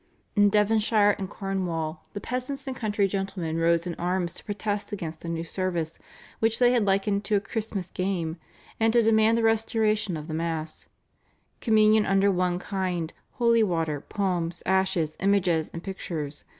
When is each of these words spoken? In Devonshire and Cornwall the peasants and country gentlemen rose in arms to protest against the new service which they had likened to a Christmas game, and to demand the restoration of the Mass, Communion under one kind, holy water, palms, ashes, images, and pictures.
In 0.35 0.49
Devonshire 0.49 1.15
and 1.19 1.29
Cornwall 1.29 2.05
the 2.13 2.19
peasants 2.19 2.65
and 2.65 2.75
country 2.75 3.07
gentlemen 3.07 3.57
rose 3.59 3.85
in 3.85 3.93
arms 3.99 4.33
to 4.33 4.43
protest 4.43 4.91
against 4.91 5.19
the 5.21 5.29
new 5.29 5.43
service 5.43 5.93
which 6.39 6.57
they 6.57 6.71
had 6.71 6.85
likened 6.85 7.23
to 7.25 7.35
a 7.35 7.39
Christmas 7.39 7.91
game, 7.91 8.37
and 8.79 8.91
to 8.93 9.03
demand 9.03 9.37
the 9.37 9.43
restoration 9.43 10.17
of 10.17 10.27
the 10.27 10.33
Mass, 10.33 10.87
Communion 11.59 12.07
under 12.07 12.31
one 12.31 12.57
kind, 12.57 13.13
holy 13.33 13.61
water, 13.61 13.99
palms, 14.01 14.63
ashes, 14.65 15.15
images, 15.19 15.69
and 15.71 15.83
pictures. 15.83 16.45